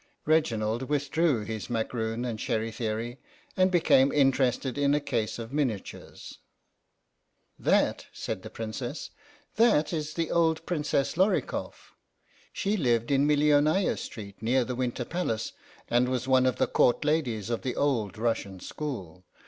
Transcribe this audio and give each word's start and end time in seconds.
Reginald 0.25 0.89
withdrew 0.89 1.43
his 1.43 1.69
macaroon 1.69 2.25
and 2.25 2.41
sherry 2.41 2.71
theory, 2.71 3.19
and 3.55 3.69
became 3.69 4.11
interested 4.11 4.75
in 4.75 4.95
a 4.95 4.99
case 4.99 5.37
of 5.37 5.53
miniatures." 5.53 6.39
That?" 7.69 8.07
said 8.11 8.41
the 8.41 8.49
Princess;" 8.49 9.11
that 9.57 9.93
is 9.93 10.15
the 10.15 10.31
old 10.31 10.65
Princess 10.65 11.17
Lorikoff. 11.17 11.93
She 12.51 12.77
lived 12.77 13.11
in 13.11 13.27
Millionaya 13.27 13.95
Street, 13.95 14.41
near 14.41 14.65
the 14.65 14.73
Winter 14.73 15.05
Palace, 15.05 15.53
and 15.87 16.09
was 16.09 16.27
one 16.27 16.47
of 16.47 16.55
the 16.55 16.65
Court 16.65 17.05
ladies 17.05 17.51
of 17.51 17.61
the 17.61 17.75
old 17.75 18.17
Russian 18.17 18.59
school. 18.59 19.23